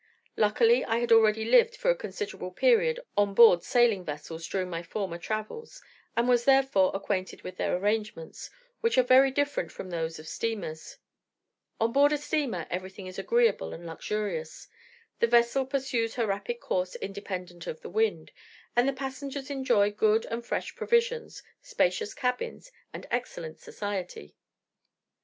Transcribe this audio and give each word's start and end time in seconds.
Luckily 0.35 0.83
I 0.83 0.97
had 0.97 1.11
already 1.11 1.45
lived 1.45 1.75
for 1.77 1.91
a 1.91 1.95
considerable 1.95 2.49
period 2.49 2.99
on 3.15 3.35
board 3.35 3.61
sailing 3.61 4.03
vessels 4.03 4.47
during 4.47 4.67
my 4.67 4.81
former 4.81 5.19
travels, 5.19 5.79
and 6.17 6.27
was 6.27 6.45
therefore 6.45 6.89
acquainted 6.95 7.43
with 7.43 7.57
their 7.57 7.75
arrangements, 7.75 8.49
which 8.79 8.97
are 8.97 9.03
very 9.03 9.29
different 9.29 9.71
from 9.71 9.91
those 9.91 10.17
of 10.17 10.27
steamers. 10.27 10.97
On 11.79 11.91
board 11.93 12.11
a 12.11 12.17
steamer 12.17 12.65
everything 12.71 13.05
is 13.05 13.19
agreeable 13.19 13.73
and 13.73 13.85
luxurious; 13.85 14.67
the 15.19 15.27
vessel 15.27 15.67
pursues 15.67 16.15
her 16.15 16.25
rapid 16.25 16.59
course 16.59 16.95
independent 16.95 17.67
of 17.67 17.81
the 17.81 17.87
wind, 17.91 18.31
and 18.75 18.87
the 18.89 18.93
passengers 18.93 19.51
enjoy 19.51 19.91
good 19.91 20.25
and 20.31 20.43
fresh 20.43 20.75
provisions, 20.75 21.43
spacious 21.61 22.15
cabins, 22.15 22.71
and 22.91 23.05
excellent 23.11 23.59
society. 23.59 24.33